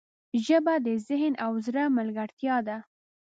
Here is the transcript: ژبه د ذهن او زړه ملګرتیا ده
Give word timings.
ژبه 0.45 0.73
د 0.85 0.87
ذهن 1.07 1.33
او 1.45 1.51
زړه 1.65 1.83
ملګرتیا 1.97 2.55
ده 2.67 2.77